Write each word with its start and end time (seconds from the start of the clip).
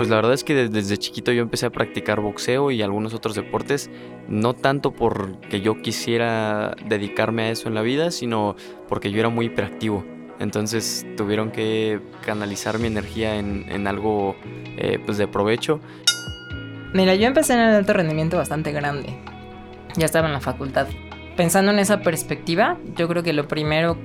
Pues 0.00 0.08
la 0.08 0.16
verdad 0.16 0.32
es 0.32 0.44
que 0.44 0.54
desde 0.54 0.96
chiquito 0.96 1.30
yo 1.30 1.42
empecé 1.42 1.66
a 1.66 1.70
practicar 1.70 2.22
boxeo 2.22 2.70
y 2.70 2.80
algunos 2.80 3.12
otros 3.12 3.34
deportes, 3.34 3.90
no 4.28 4.54
tanto 4.54 4.92
porque 4.92 5.60
yo 5.60 5.82
quisiera 5.82 6.74
dedicarme 6.86 7.42
a 7.42 7.50
eso 7.50 7.68
en 7.68 7.74
la 7.74 7.82
vida, 7.82 8.10
sino 8.10 8.56
porque 8.88 9.10
yo 9.12 9.20
era 9.20 9.28
muy 9.28 9.44
hiperactivo. 9.44 10.02
Entonces 10.38 11.04
tuvieron 11.18 11.50
que 11.50 12.00
canalizar 12.24 12.78
mi 12.78 12.86
energía 12.86 13.36
en, 13.36 13.86
algo 13.86 14.36
eh, 14.78 14.98
pues 15.04 15.18
de 15.18 15.28
provecho. 15.28 15.80
Mira, 16.94 17.14
yo 17.14 17.26
empecé 17.26 17.52
en 17.52 17.60
el 17.60 17.74
alto 17.74 17.92
rendimiento 17.92 18.38
bastante 18.38 18.72
grande. 18.72 19.14
Ya 19.96 20.06
estaba 20.06 20.28
en 20.28 20.32
la 20.32 20.40
facultad. 20.40 20.86
Pensando 21.36 21.72
en 21.72 21.78
esa 21.78 22.00
perspectiva, 22.00 22.78
yo 22.96 23.06
creo 23.06 23.22
que 23.22 23.34
lo 23.34 23.46
primero 23.48 23.98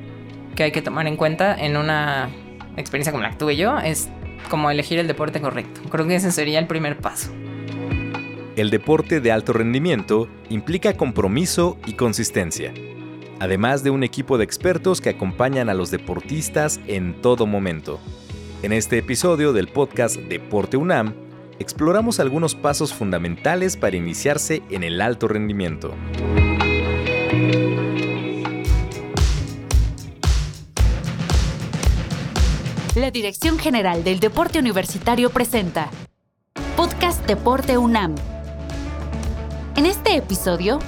que 0.57 0.64
hay 0.64 0.71
que 0.73 0.82
tomar 0.82 1.07
en 1.07 1.16
cuenta 1.16 1.55
en 1.55 1.77
una 1.77 2.27
experiencia 2.75 3.14
como 3.14 3.23
la 3.23 3.30
que 3.30 3.38
tuve 3.38 3.55
yo 3.55 3.77
es 3.77 4.09
como 4.49 4.69
elegir 4.69 4.99
el 4.99 5.07
deporte 5.07 5.41
correcto. 5.41 5.81
Creo 5.89 6.07
que 6.07 6.15
ese 6.15 6.31
sería 6.31 6.59
el 6.59 6.67
primer 6.67 6.97
paso. 6.97 7.31
El 8.55 8.69
deporte 8.69 9.19
de 9.19 9.31
alto 9.31 9.51
rendimiento 9.51 10.29
implica 10.49 10.95
compromiso 10.95 11.77
y 11.85 11.93
consistencia, 11.93 12.73
además 13.39 13.83
de 13.83 13.89
un 13.89 14.04
equipo 14.04 14.37
de 14.37 14.45
expertos 14.45 15.01
que 15.01 15.09
acompañan 15.09 15.68
a 15.69 15.73
los 15.73 15.91
deportistas 15.91 16.79
en 16.87 17.21
todo 17.21 17.45
momento. 17.47 17.99
En 18.63 18.71
este 18.71 18.97
episodio 18.97 19.51
del 19.51 19.68
podcast 19.68 20.15
Deporte 20.15 20.77
UNAM, 20.77 21.13
exploramos 21.59 22.19
algunos 22.19 22.55
pasos 22.55 22.93
fundamentales 22.93 23.75
para 23.75 23.97
iniciarse 23.97 24.63
en 24.69 24.83
el 24.83 25.01
alto 25.01 25.27
rendimiento. 25.27 25.93
La 33.05 33.11
Dirección 33.11 33.59
General 33.59 34.03
del 34.03 34.19
Deporte 34.19 34.58
Universitario 34.58 35.30
presenta 35.30 35.91
Podcast 36.75 37.23
Deporte 37.27 37.77
UNAM. 37.77 38.16
En 39.75 39.85
este 39.85 40.16
episodio, 40.16 40.80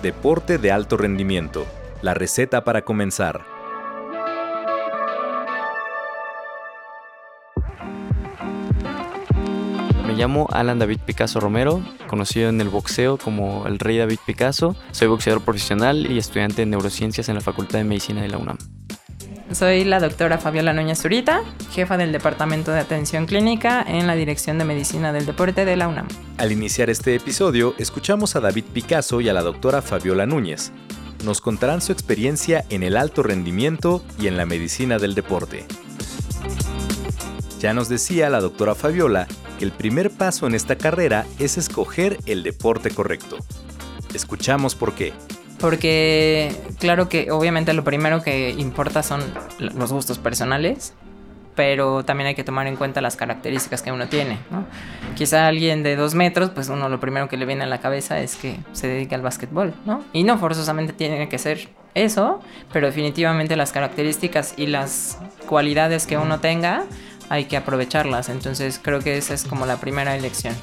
Deporte 0.00 0.58
de 0.58 0.70
alto 0.70 0.96
rendimiento, 0.96 1.66
la 2.02 2.14
receta 2.14 2.62
para 2.62 2.82
comenzar. 2.82 3.44
Me 10.06 10.14
llamo 10.14 10.46
Alan 10.52 10.78
David 10.78 11.00
Picasso 11.04 11.40
Romero, 11.40 11.82
conocido 12.06 12.48
en 12.48 12.60
el 12.60 12.68
boxeo 12.68 13.18
como 13.18 13.66
el 13.66 13.80
Rey 13.80 13.98
David 13.98 14.20
Picasso. 14.24 14.76
Soy 14.92 15.08
boxeador 15.08 15.42
profesional 15.42 16.08
y 16.08 16.16
estudiante 16.18 16.62
de 16.62 16.66
neurociencias 16.66 17.28
en 17.28 17.34
la 17.34 17.40
Facultad 17.40 17.80
de 17.80 17.84
Medicina 17.84 18.22
de 18.22 18.28
la 18.28 18.38
UNAM. 18.38 18.75
Soy 19.52 19.84
la 19.84 20.00
doctora 20.00 20.38
Fabiola 20.38 20.72
Núñez 20.72 21.00
Zurita, 21.00 21.42
jefa 21.70 21.96
del 21.96 22.10
Departamento 22.10 22.72
de 22.72 22.80
Atención 22.80 23.26
Clínica 23.26 23.84
en 23.86 24.06
la 24.06 24.16
Dirección 24.16 24.58
de 24.58 24.64
Medicina 24.64 25.12
del 25.12 25.24
Deporte 25.24 25.64
de 25.64 25.76
la 25.76 25.86
UNAM. 25.88 26.08
Al 26.38 26.50
iniciar 26.50 26.90
este 26.90 27.14
episodio, 27.14 27.74
escuchamos 27.78 28.34
a 28.34 28.40
David 28.40 28.64
Picasso 28.72 29.20
y 29.20 29.28
a 29.28 29.32
la 29.32 29.42
doctora 29.42 29.82
Fabiola 29.82 30.26
Núñez. 30.26 30.72
Nos 31.24 31.40
contarán 31.40 31.80
su 31.80 31.92
experiencia 31.92 32.64
en 32.70 32.82
el 32.82 32.96
alto 32.96 33.22
rendimiento 33.22 34.04
y 34.20 34.26
en 34.26 34.36
la 34.36 34.46
medicina 34.46 34.98
del 34.98 35.14
deporte. 35.14 35.64
Ya 37.60 37.72
nos 37.72 37.88
decía 37.88 38.28
la 38.28 38.40
doctora 38.40 38.74
Fabiola 38.74 39.28
que 39.58 39.64
el 39.64 39.72
primer 39.72 40.10
paso 40.10 40.46
en 40.46 40.54
esta 40.54 40.76
carrera 40.76 41.24
es 41.38 41.56
escoger 41.56 42.18
el 42.26 42.42
deporte 42.42 42.90
correcto. 42.90 43.38
Escuchamos 44.12 44.74
por 44.74 44.92
qué. 44.94 45.14
Porque 45.58 46.54
claro 46.78 47.08
que 47.08 47.30
obviamente 47.30 47.72
lo 47.72 47.84
primero 47.84 48.22
que 48.22 48.50
importa 48.50 49.02
son 49.02 49.22
los 49.58 49.92
gustos 49.92 50.18
personales, 50.18 50.94
pero 51.56 52.04
también 52.04 52.28
hay 52.28 52.34
que 52.34 52.44
tomar 52.44 52.66
en 52.66 52.76
cuenta 52.76 53.00
las 53.00 53.16
características 53.16 53.82
que 53.82 53.90
uno 53.90 54.06
tiene. 54.06 54.38
¿no? 54.50 54.66
Quizá 55.16 55.48
alguien 55.48 55.82
de 55.82 55.96
dos 55.96 56.14
metros, 56.14 56.50
pues 56.50 56.68
uno 56.68 56.88
lo 56.88 57.00
primero 57.00 57.28
que 57.28 57.36
le 57.36 57.46
viene 57.46 57.64
a 57.64 57.66
la 57.66 57.80
cabeza 57.80 58.20
es 58.20 58.36
que 58.36 58.58
se 58.72 58.86
dedica 58.86 59.16
al 59.16 59.22
básquetbol, 59.22 59.74
¿no? 59.86 60.04
Y 60.12 60.22
no 60.22 60.38
forzosamente 60.38 60.92
tiene 60.92 61.28
que 61.28 61.38
ser 61.38 61.68
eso, 61.94 62.40
pero 62.72 62.86
definitivamente 62.86 63.56
las 63.56 63.72
características 63.72 64.54
y 64.58 64.66
las 64.66 65.18
cualidades 65.48 66.06
que 66.06 66.18
uno 66.18 66.40
tenga 66.40 66.84
hay 67.30 67.46
que 67.46 67.56
aprovecharlas. 67.56 68.28
Entonces 68.28 68.78
creo 68.80 69.00
que 69.00 69.16
esa 69.16 69.34
es 69.34 69.44
como 69.44 69.64
la 69.66 69.78
primera 69.78 70.14
elección. 70.14 70.54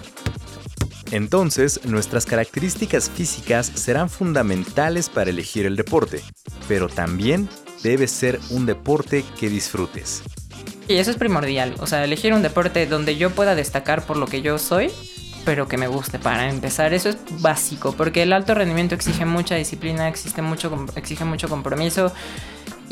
Entonces, 1.14 1.80
nuestras 1.86 2.26
características 2.26 3.08
físicas 3.08 3.68
serán 3.76 4.10
fundamentales 4.10 5.10
para 5.10 5.30
elegir 5.30 5.68
el 5.68 5.76
deporte, 5.76 6.24
pero 6.68 6.90
también 6.90 7.48
debe 7.84 8.08
ser 8.08 8.40
un 8.50 8.66
deporte 8.66 9.24
que 9.40 9.48
disfrutes. 9.48 10.24
Y 10.88 10.96
eso 10.96 11.12
es 11.12 11.18
primordial, 11.18 11.76
o 11.78 11.86
sea, 11.86 12.04
elegir 12.04 12.34
un 12.34 12.42
deporte 12.42 12.88
donde 12.88 13.16
yo 13.16 13.30
pueda 13.30 13.54
destacar 13.54 14.04
por 14.08 14.18
lo 14.18 14.26
que 14.26 14.42
yo 14.42 14.58
soy, 14.58 14.90
pero 15.46 15.68
que 15.68 15.78
me 15.78 15.86
guste. 15.86 16.18
Para 16.18 16.50
empezar, 16.50 16.96
eso 16.96 17.10
es 17.10 17.18
básico, 17.42 17.92
porque 17.92 18.24
el 18.24 18.34
alto 18.34 18.56
rendimiento 18.56 18.96
exige 18.96 19.24
mucha 19.26 19.54
disciplina, 19.54 20.12
mucho, 20.42 20.88
exige 20.96 21.26
mucho 21.26 21.48
compromiso 21.48 22.12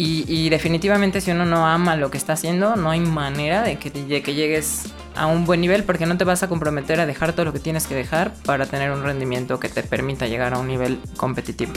y, 0.03 0.49
definitivamente 0.49 1.21
si 1.21 1.31
uno 1.31 1.45
no 1.45 1.67
ama 1.67 1.95
lo 1.95 2.09
que 2.09 2.17
está 2.17 2.33
haciendo, 2.33 2.75
no 2.75 2.89
hay 2.89 2.99
manera 2.99 3.61
de 3.61 3.77
que, 3.77 3.89
de 3.89 4.21
que 4.21 4.33
llegues 4.33 4.93
a 5.15 5.27
un 5.27 5.45
buen 5.45 5.61
nivel 5.61 5.83
porque 5.83 6.05
no 6.05 6.17
te 6.17 6.23
vas 6.23 6.43
a 6.43 6.47
comprometer 6.47 6.99
a 6.99 7.05
dejar 7.05 7.33
todo 7.33 7.45
lo 7.45 7.53
que 7.53 7.59
tienes 7.59 7.87
que 7.87 7.95
dejar 7.95 8.33
para 8.45 8.65
tener 8.65 8.91
un 8.91 9.03
rendimiento 9.03 9.59
que 9.59 9.69
te 9.69 9.83
permita 9.83 10.27
llegar 10.27 10.53
a 10.53 10.59
un 10.59 10.67
nivel 10.67 10.99
competitivo. 11.17 11.73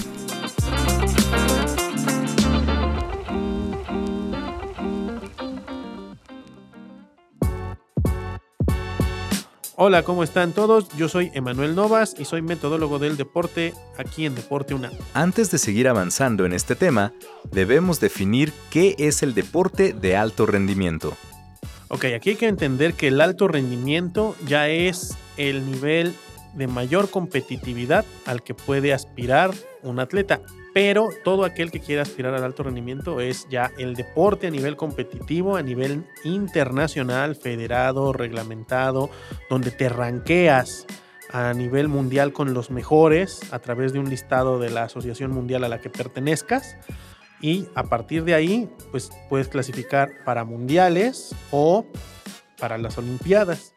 Hola, 9.87 10.03
¿cómo 10.03 10.25
están 10.25 10.55
todos? 10.55 10.89
Yo 10.97 11.11
soy 11.11 11.31
Emanuel 11.34 11.75
Novas 11.75 12.17
y 12.19 12.25
soy 12.25 12.41
metodólogo 12.41 12.99
del 12.99 13.19
deporte 13.19 13.75
aquí 13.99 14.25
en 14.25 14.34
Deporte 14.34 14.72
UNAM. 14.72 14.95
Antes 15.12 15.50
de 15.50 15.59
seguir 15.59 15.89
avanzando 15.89 16.47
en 16.47 16.55
este 16.55 16.75
tema, 16.75 17.12
debemos 17.53 18.00
definir 18.00 18.55
qué 18.71 18.94
es 18.97 19.23
el 19.23 19.34
deporte 19.34 19.93
de 19.93 20.17
alto 20.17 20.47
rendimiento. 20.47 21.15
Ok, 21.89 22.06
aquí 22.17 22.31
hay 22.31 22.37
que 22.37 22.49
entender 22.49 22.94
que 22.94 23.09
el 23.09 23.21
alto 23.21 23.47
rendimiento 23.47 24.34
ya 24.47 24.69
es 24.69 25.19
el 25.37 25.71
nivel 25.71 26.15
de 26.55 26.67
mayor 26.67 27.11
competitividad 27.11 28.06
al 28.25 28.43
que 28.43 28.55
puede 28.55 28.94
aspirar 28.94 29.50
un 29.83 30.00
atleta 30.00 30.41
pero 30.75 31.09
todo 31.23 31.45
aquel 31.45 31.71
que 31.71 31.79
quiera 31.79 32.03
aspirar 32.03 32.35
al 32.35 32.43
alto 32.43 32.65
rendimiento 32.65 33.21
es 33.21 33.47
ya 33.49 33.71
el 33.79 33.95
deporte 33.95 34.49
a 34.49 34.51
nivel 34.51 34.77
competitivo, 34.77 35.57
a 35.57 35.62
nivel 35.62 36.05
internacional, 36.25 37.37
federado, 37.37 38.12
reglamentado, 38.12 39.09
donde 39.49 39.71
te 39.71 39.89
ranqueas 39.89 40.85
a 41.31 41.55
nivel 41.55 41.87
mundial 41.87 42.33
con 42.33 42.55
los 42.55 42.73
mejores 42.73 43.53
a 43.53 43.61
través 43.61 43.93
de 43.93 44.01
un 44.01 44.11
listado 44.11 44.59
de 44.59 44.71
la 44.71 44.83
Asociación 44.83 45.31
Mundial 45.31 45.62
a 45.62 45.69
la 45.69 45.81
que 45.81 45.91
pertenezcas 45.91 46.77
y 47.41 47.67
a 47.77 47.85
partir 47.85 48.25
de 48.25 48.35
ahí 48.35 48.69
pues 48.91 49.11
puedes 49.29 49.47
clasificar 49.47 50.25
para 50.25 50.45
mundiales 50.45 51.37
o 51.53 51.87
para 52.59 52.79
las 52.79 52.99
Olimpiadas. 52.99 53.75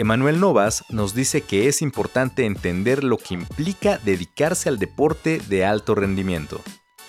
Emanuel 0.00 0.40
Novas 0.40 0.82
nos 0.88 1.14
dice 1.14 1.42
que 1.42 1.68
es 1.68 1.82
importante 1.82 2.46
entender 2.46 3.04
lo 3.04 3.18
que 3.18 3.34
implica 3.34 3.98
dedicarse 4.02 4.70
al 4.70 4.78
deporte 4.78 5.42
de 5.46 5.66
alto 5.66 5.94
rendimiento. 5.94 6.58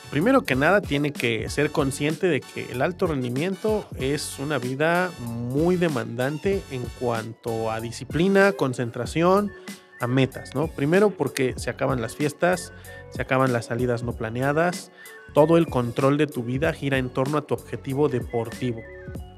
Primero 0.10 0.42
que 0.42 0.58
nada 0.58 0.82
tiene 0.82 1.14
que 1.14 1.50
ser 1.50 1.72
consciente 1.72 2.28
de 2.28 2.42
que 2.42 2.70
el 2.70 2.82
alto 2.82 3.08
rendimiento 3.08 3.88
es 3.98 4.40
una 4.40 4.58
vida 4.58 5.10
muy 5.22 5.78
demandante 5.78 6.62
en 6.70 6.84
cuanto 7.00 7.72
a 7.72 7.80
disciplina, 7.80 8.52
concentración, 8.52 9.54
a 10.02 10.08
metas, 10.08 10.54
¿no? 10.54 10.68
Primero 10.68 11.12
porque 11.12 11.54
se 11.56 11.70
acaban 11.70 12.02
las 12.02 12.18
fiestas, 12.18 12.74
se 13.12 13.22
acaban 13.22 13.54
las 13.54 13.68
salidas 13.68 14.04
no 14.04 14.12
planeadas, 14.18 14.92
todo 15.34 15.56
el 15.56 15.68
control 15.68 16.18
de 16.18 16.28
tu 16.28 16.44
vida 16.44 16.74
gira 16.74 16.98
en 16.98 17.10
torno 17.10 17.38
a 17.38 17.48
tu 17.48 17.54
objetivo 17.54 18.10
deportivo 18.10 18.82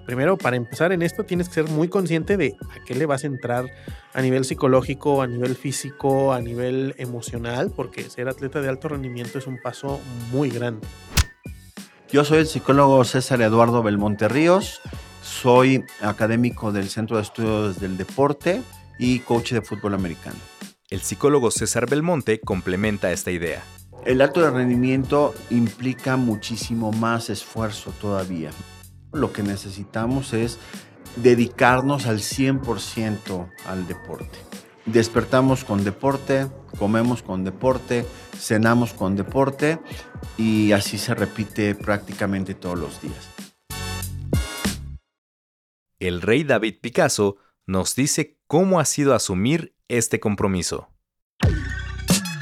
primero, 0.06 0.38
para 0.38 0.56
empezar 0.56 0.92
en 0.92 1.02
esto, 1.02 1.24
tienes 1.24 1.48
que 1.48 1.56
ser 1.56 1.70
muy 1.70 1.88
consciente 1.88 2.38
de 2.38 2.56
a 2.70 2.84
qué 2.86 2.96
le 2.96 3.06
vas 3.06 3.24
a 3.24 3.28
entrar 3.28 3.66
a 4.14 4.22
nivel 4.22 4.46
psicológico, 4.46 5.22
a 5.22 5.28
nivel 5.28 5.56
físico, 5.56 6.34
a 6.34 6.42
nivel 6.42 6.96
emocional, 6.98 7.72
porque 7.76 8.10
ser 8.10 8.28
atleta 8.30 8.62
de 8.62 8.70
alto 8.70 8.90
rendimiento 8.90 9.40
es 9.40 9.48
un 9.48 9.62
paso 9.62 10.00
muy 10.32 10.50
grande. 10.50 10.88
Yo 12.10 12.24
soy 12.24 12.40
el 12.40 12.48
psicólogo 12.48 13.04
César 13.06 13.42
Eduardo 13.42 13.82
Belmonte 13.82 14.28
Ríos, 14.28 14.82
soy 15.24 15.84
académico 16.02 16.72
del 16.72 16.90
Centro 16.90 17.18
de 17.18 17.24
Estudios 17.24 17.80
del 17.80 17.98
Deporte 17.98 18.62
y 19.00 19.20
coach 19.20 19.54
de 19.54 19.62
fútbol 19.62 19.96
americano. 19.96 20.38
El 20.90 21.02
psicólogo 21.02 21.50
César 21.50 21.90
Belmonte 21.90 22.40
complementa 22.40 23.12
esta 23.12 23.32
idea. 23.32 23.64
El 24.06 24.22
alto 24.22 24.48
rendimiento 24.52 25.34
implica 25.50 26.18
muchísimo 26.18 26.92
más 26.92 27.30
esfuerzo 27.30 27.94
todavía. 28.00 28.52
Lo 29.14 29.32
que 29.32 29.44
necesitamos 29.44 30.34
es 30.34 30.60
dedicarnos 31.16 32.08
al 32.08 32.20
100% 32.20 33.50
al 33.68 33.88
deporte. 33.88 34.40
Despertamos 34.86 35.64
con 35.64 35.84
deporte, 35.84 36.48
comemos 36.78 37.22
con 37.24 37.44
deporte, 37.44 38.06
cenamos 38.38 38.94
con 38.94 39.16
deporte 39.16 39.80
y 40.38 40.74
así 40.74 40.98
se 40.98 41.14
repite 41.14 41.76
prácticamente 41.76 42.54
todos 42.54 42.78
los 42.78 43.02
días. 43.02 43.30
El 46.00 46.22
rey 46.22 46.44
David 46.44 46.76
Picasso 46.82 47.38
nos 47.66 47.96
dice 47.96 48.38
cómo 48.48 48.82
ha 48.82 48.86
sido 48.86 49.14
asumir 49.14 49.74
este 49.88 50.20
compromiso. 50.20 50.90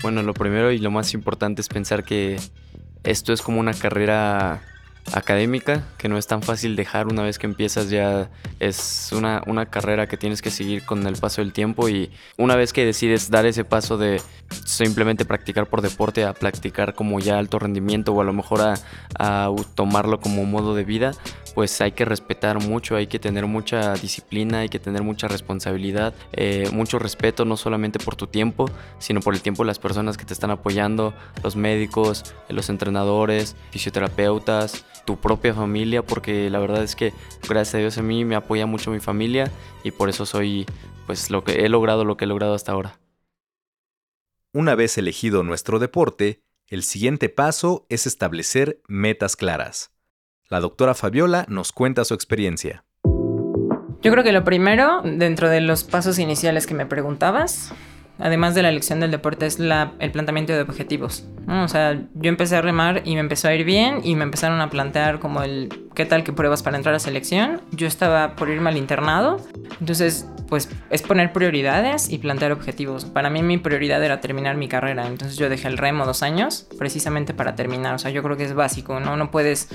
Bueno, 0.01 0.23
lo 0.23 0.33
primero 0.33 0.71
y 0.71 0.79
lo 0.79 0.89
más 0.89 1.13
importante 1.13 1.61
es 1.61 1.67
pensar 1.67 2.03
que 2.03 2.39
esto 3.03 3.33
es 3.33 3.43
como 3.43 3.59
una 3.59 3.73
carrera 3.75 4.63
académica 5.13 5.83
que 5.97 6.07
no 6.07 6.17
es 6.17 6.27
tan 6.27 6.41
fácil 6.41 6.75
dejar 6.75 7.07
una 7.07 7.23
vez 7.23 7.37
que 7.39 7.47
empiezas 7.47 7.89
ya 7.89 8.29
es 8.59 9.09
una, 9.11 9.41
una, 9.45 9.65
carrera 9.65 10.07
que 10.07 10.17
tienes 10.17 10.41
que 10.41 10.51
seguir 10.51 10.85
con 10.85 11.05
el 11.05 11.15
paso 11.15 11.41
del 11.41 11.53
tiempo 11.53 11.89
y 11.89 12.11
una 12.37 12.55
vez 12.55 12.71
que 12.73 12.85
decides 12.85 13.29
dar 13.29 13.45
ese 13.45 13.65
paso 13.65 13.97
de 13.97 14.21
simplemente 14.65 15.25
practicar 15.25 15.67
por 15.67 15.81
deporte 15.81 16.23
a 16.23 16.33
practicar 16.33 16.93
como 16.93 17.19
ya 17.19 17.39
alto 17.39 17.59
rendimiento 17.59 18.13
o 18.13 18.21
a 18.21 18.23
lo 18.23 18.33
mejor 18.33 18.61
a, 18.61 18.75
a 19.17 19.49
tomarlo 19.75 20.19
como 20.19 20.45
modo 20.45 20.75
de 20.75 20.83
vida 20.83 21.11
pues 21.53 21.81
hay 21.81 21.91
que 21.91 22.05
respetar 22.05 22.59
mucho, 22.59 22.95
hay 22.95 23.07
que 23.07 23.19
tener 23.19 23.45
mucha 23.45 23.93
disciplina, 23.93 24.59
hay 24.59 24.69
que 24.69 24.79
tener 24.79 25.03
mucha 25.03 25.27
responsabilidad, 25.27 26.13
eh, 26.33 26.69
mucho 26.71 26.99
respeto 26.99 27.45
no 27.45 27.57
solamente 27.57 27.99
por 27.99 28.15
tu 28.15 28.27
tiempo, 28.27 28.69
sino 28.99 29.19
por 29.19 29.33
el 29.33 29.41
tiempo 29.41 29.63
de 29.63 29.67
las 29.67 29.79
personas 29.79 30.17
que 30.17 30.25
te 30.25 30.33
están 30.33 30.51
apoyando, 30.51 31.13
los 31.43 31.55
médicos, 31.55 32.23
los 32.49 32.69
entrenadores, 32.69 33.55
fisioterapeutas, 33.71 34.85
tu 35.05 35.19
propia 35.19 35.53
familia, 35.53 36.03
porque 36.03 36.49
la 36.49 36.59
verdad 36.59 36.83
es 36.83 36.95
que 36.95 37.13
gracias 37.47 37.75
a 37.75 37.77
Dios 37.79 37.97
a 37.97 38.01
mí 38.01 38.25
me 38.25 38.35
apoya 38.35 38.65
mucho 38.65 38.91
mi 38.91 38.99
familia 38.99 39.51
y 39.83 39.91
por 39.91 40.09
eso 40.09 40.25
soy 40.25 40.65
pues 41.05 41.29
lo 41.29 41.43
que 41.43 41.65
he 41.65 41.69
logrado 41.69 42.05
lo 42.05 42.17
que 42.17 42.25
he 42.25 42.27
logrado 42.27 42.53
hasta 42.53 42.71
ahora. 42.71 42.99
Una 44.53 44.75
vez 44.75 44.97
elegido 44.97 45.43
nuestro 45.43 45.79
deporte, 45.79 46.43
el 46.67 46.83
siguiente 46.83 47.29
paso 47.29 47.85
es 47.89 48.05
establecer 48.05 48.81
metas 48.87 49.35
claras. 49.35 49.91
La 50.49 50.59
doctora 50.59 50.93
Fabiola 50.93 51.45
nos 51.47 51.71
cuenta 51.71 52.03
su 52.03 52.13
experiencia. 52.13 52.83
Yo 54.01 54.11
creo 54.11 54.23
que 54.23 54.31
lo 54.31 54.43
primero, 54.43 55.01
dentro 55.03 55.47
de 55.47 55.61
los 55.61 55.83
pasos 55.83 56.19
iniciales 56.19 56.67
que 56.67 56.73
me 56.73 56.85
preguntabas, 56.85 57.73
además 58.21 58.55
de 58.55 58.61
la 58.61 58.69
elección 58.69 58.99
del 58.99 59.11
deporte, 59.11 59.45
es 59.45 59.59
la, 59.59 59.93
el 59.99 60.11
planteamiento 60.11 60.53
de 60.53 60.61
objetivos. 60.61 61.25
O 61.47 61.67
sea, 61.67 61.99
yo 62.13 62.29
empecé 62.29 62.55
a 62.55 62.61
remar 62.61 63.01
y 63.03 63.15
me 63.15 63.19
empezó 63.19 63.47
a 63.47 63.53
ir 63.53 63.65
bien 63.65 63.99
y 64.03 64.15
me 64.15 64.23
empezaron 64.23 64.61
a 64.61 64.69
plantear 64.69 65.19
como 65.19 65.41
el 65.43 65.69
qué 65.95 66.05
tal 66.05 66.23
que 66.23 66.31
pruebas 66.31 66.63
para 66.63 66.77
entrar 66.77 66.95
a 66.95 66.99
selección. 66.99 67.61
Yo 67.71 67.87
estaba 67.87 68.35
por 68.35 68.49
irme 68.49 68.69
al 68.69 68.77
internado, 68.77 69.37
entonces 69.79 70.27
pues 70.47 70.69
es 70.89 71.01
poner 71.01 71.31
prioridades 71.31 72.09
y 72.09 72.17
plantear 72.17 72.51
objetivos. 72.51 73.05
Para 73.05 73.29
mí 73.29 73.41
mi 73.41 73.57
prioridad 73.57 74.03
era 74.03 74.21
terminar 74.21 74.57
mi 74.57 74.67
carrera, 74.67 75.07
entonces 75.07 75.37
yo 75.37 75.49
dejé 75.49 75.67
el 75.67 75.77
remo 75.77 76.05
dos 76.05 76.23
años 76.23 76.67
precisamente 76.77 77.33
para 77.33 77.55
terminar. 77.55 77.95
O 77.95 77.99
sea, 77.99 78.11
yo 78.11 78.21
creo 78.21 78.37
que 78.37 78.43
es 78.43 78.53
básico, 78.53 78.99
¿no? 78.99 79.15
No 79.17 79.31
puedes 79.31 79.69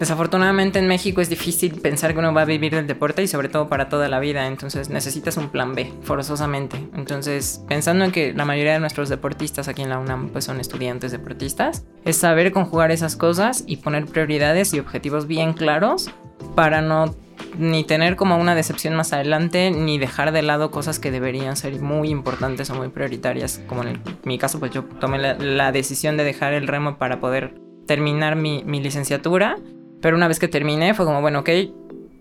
Desafortunadamente 0.00 0.78
en 0.78 0.88
México 0.88 1.20
es 1.20 1.28
difícil 1.28 1.78
pensar 1.78 2.14
que 2.14 2.20
uno 2.20 2.32
va 2.32 2.40
a 2.40 2.46
vivir 2.46 2.74
del 2.74 2.86
deporte 2.86 3.22
y 3.22 3.28
sobre 3.28 3.50
todo 3.50 3.68
para 3.68 3.90
toda 3.90 4.08
la 4.08 4.18
vida, 4.18 4.46
entonces 4.46 4.88
necesitas 4.88 5.36
un 5.36 5.50
plan 5.50 5.74
B, 5.74 5.92
forzosamente. 6.04 6.78
Entonces, 6.94 7.62
pensando 7.68 8.06
en 8.06 8.10
que 8.10 8.32
la 8.32 8.46
mayoría 8.46 8.72
de 8.72 8.80
nuestros 8.80 9.10
deportistas 9.10 9.68
aquí 9.68 9.82
en 9.82 9.90
la 9.90 9.98
UNAM 9.98 10.30
pues 10.30 10.46
son 10.46 10.58
estudiantes 10.58 11.12
deportistas, 11.12 11.84
es 12.06 12.16
saber 12.16 12.50
conjugar 12.50 12.90
esas 12.90 13.14
cosas 13.14 13.62
y 13.66 13.76
poner 13.76 14.06
prioridades 14.06 14.72
y 14.72 14.78
objetivos 14.78 15.26
bien 15.26 15.52
claros 15.52 16.10
para 16.54 16.80
no 16.80 17.14
ni 17.58 17.84
tener 17.84 18.16
como 18.16 18.38
una 18.38 18.54
decepción 18.54 18.96
más 18.96 19.12
adelante, 19.12 19.70
ni 19.70 19.98
dejar 19.98 20.32
de 20.32 20.40
lado 20.40 20.70
cosas 20.70 20.98
que 20.98 21.10
deberían 21.10 21.56
ser 21.56 21.78
muy 21.78 22.08
importantes 22.08 22.70
o 22.70 22.74
muy 22.74 22.88
prioritarias. 22.88 23.60
Como 23.66 23.82
en 23.84 24.00
mi 24.24 24.38
caso, 24.38 24.60
pues 24.60 24.72
yo 24.72 24.84
tomé 24.84 25.18
la, 25.18 25.72
decisión 25.72 26.16
de 26.16 26.24
dejar 26.24 26.54
el 26.54 26.68
remo 26.68 26.96
para 26.96 27.20
poder 27.20 27.60
terminar 27.86 28.34
mi, 28.34 28.64
mi 28.64 28.80
licenciatura 28.80 29.58
pero 30.00 30.16
una 30.16 30.28
vez 30.28 30.38
que 30.38 30.48
terminé 30.48 30.94
fue 30.94 31.04
como, 31.04 31.20
bueno, 31.20 31.40
ok, 31.40 31.50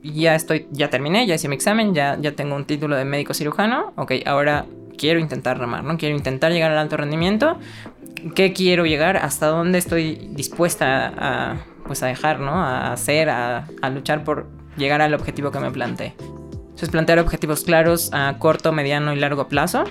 ya 0.03 0.35
estoy, 0.35 0.67
ya 0.71 0.89
terminé, 0.89 1.25
ya 1.27 1.35
hice 1.35 1.47
mi 1.47 1.55
examen, 1.55 1.93
ya, 1.93 2.17
ya 2.19 2.33
tengo 2.33 2.55
un 2.55 2.65
título 2.65 2.95
de 2.95 3.05
médico 3.05 3.33
cirujano, 3.33 3.93
ok, 3.95 4.13
ahora 4.25 4.65
quiero 4.97 5.19
intentar 5.19 5.57
remar, 5.57 5.83
¿no? 5.83 5.97
Quiero 5.97 6.15
intentar 6.15 6.51
llegar 6.51 6.71
al 6.71 6.77
alto 6.77 6.97
rendimiento, 6.97 7.57
¿qué 8.35 8.53
quiero 8.53 8.85
llegar? 8.85 9.17
¿Hasta 9.17 9.47
dónde 9.47 9.77
estoy 9.77 10.29
dispuesta 10.31 11.13
a, 11.17 11.57
pues 11.85 12.03
a 12.03 12.07
dejar, 12.07 12.39
¿no? 12.39 12.51
A 12.51 12.91
hacer, 12.91 13.29
a, 13.29 13.67
a 13.81 13.89
luchar 13.89 14.23
por 14.23 14.47
llegar 14.77 15.01
al 15.01 15.13
objetivo 15.13 15.51
que 15.51 15.59
me 15.59 15.71
planteé. 15.71 16.13
Entonces 16.19 16.89
plantear 16.89 17.19
objetivos 17.19 17.63
claros 17.63 18.09
a 18.13 18.37
corto, 18.39 18.71
mediano 18.71 19.13
y 19.13 19.17
largo 19.17 19.47
plazo 19.49 19.83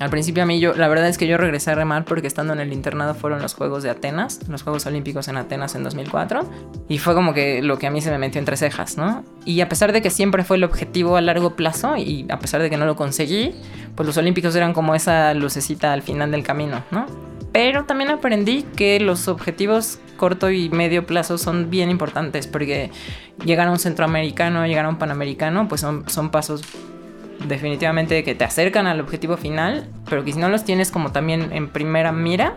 al 0.00 0.10
principio 0.10 0.42
a 0.42 0.46
mí 0.46 0.58
yo, 0.58 0.74
la 0.74 0.88
verdad 0.88 1.08
es 1.08 1.18
que 1.18 1.26
yo 1.26 1.36
regresé 1.36 1.70
a 1.70 1.74
remar 1.74 2.04
porque 2.04 2.26
estando 2.26 2.52
en 2.52 2.60
el 2.60 2.72
internado 2.72 3.14
fueron 3.14 3.40
los 3.40 3.54
Juegos 3.54 3.82
de 3.82 3.90
Atenas, 3.90 4.40
los 4.48 4.62
Juegos 4.62 4.86
Olímpicos 4.86 5.28
en 5.28 5.36
Atenas 5.36 5.74
en 5.76 5.84
2004, 5.84 6.48
y 6.88 6.98
fue 6.98 7.14
como 7.14 7.32
que 7.32 7.62
lo 7.62 7.78
que 7.78 7.86
a 7.86 7.90
mí 7.90 8.00
se 8.00 8.10
me 8.10 8.18
metió 8.18 8.40
entre 8.40 8.56
cejas, 8.56 8.96
¿no? 8.96 9.24
Y 9.44 9.60
a 9.60 9.68
pesar 9.68 9.92
de 9.92 10.02
que 10.02 10.10
siempre 10.10 10.42
fue 10.42 10.56
el 10.56 10.64
objetivo 10.64 11.16
a 11.16 11.20
largo 11.20 11.54
plazo 11.54 11.96
y 11.96 12.26
a 12.28 12.38
pesar 12.38 12.60
de 12.60 12.70
que 12.70 12.76
no 12.76 12.86
lo 12.86 12.96
conseguí, 12.96 13.54
pues 13.94 14.06
los 14.06 14.16
Olímpicos 14.16 14.54
eran 14.56 14.72
como 14.72 14.94
esa 14.94 15.32
lucecita 15.34 15.92
al 15.92 16.02
final 16.02 16.30
del 16.32 16.42
camino, 16.42 16.82
¿no? 16.90 17.06
Pero 17.52 17.84
también 17.84 18.10
aprendí 18.10 18.64
que 18.74 18.98
los 18.98 19.28
objetivos 19.28 20.00
corto 20.16 20.50
y 20.50 20.70
medio 20.70 21.06
plazo 21.06 21.38
son 21.38 21.70
bien 21.70 21.88
importantes 21.88 22.48
porque 22.48 22.90
llegar 23.44 23.68
a 23.68 23.70
un 23.70 23.78
centroamericano, 23.78 24.66
llegar 24.66 24.86
a 24.86 24.88
un 24.88 24.98
panamericano, 24.98 25.68
pues 25.68 25.80
son, 25.80 26.08
son 26.08 26.30
pasos 26.30 26.62
definitivamente 27.46 28.22
que 28.24 28.34
te 28.34 28.44
acercan 28.44 28.86
al 28.86 29.00
objetivo 29.00 29.36
final, 29.36 29.88
pero 30.08 30.24
que 30.24 30.32
si 30.32 30.38
no 30.38 30.48
los 30.48 30.64
tienes 30.64 30.90
como 30.90 31.12
también 31.12 31.52
en 31.52 31.68
primera 31.68 32.12
mira, 32.12 32.56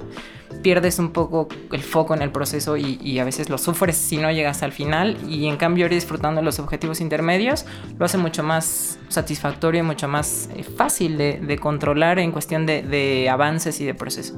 pierdes 0.62 1.00
un 1.00 1.12
poco 1.12 1.48
el 1.72 1.82
foco 1.82 2.14
en 2.16 2.22
el 2.22 2.32
proceso 2.32 2.78
y, 2.78 3.20
a 3.20 3.24
veces 3.24 3.50
lo 3.50 3.58
sufres 3.58 3.98
si 3.98 4.18
no 4.18 4.32
llegas 4.32 4.64
al 4.64 4.72
final 4.72 5.18
y 5.28 5.48
en 5.48 5.58
cambio 5.58 5.86
ir 5.86 5.92
disfrutando 5.92 6.42
los 6.42 6.60
objetivos 6.60 7.02
intermedios 7.02 7.66
lo 7.98 8.06
hace 8.06 8.18
mucho 8.18 8.44
más 8.44 9.00
satisfactorio 9.08 9.82
y 9.82 9.84
mucho 9.84 10.08
más 10.08 10.50
eh, 10.56 10.64
fácil 10.64 11.18
de, 11.18 11.60
controlar 11.60 12.20
en 12.20 12.32
cuestión 12.32 12.66
de 12.66 13.28
avances 13.30 13.82
y 13.82 13.86
de 13.86 13.94
proceso. 13.94 14.36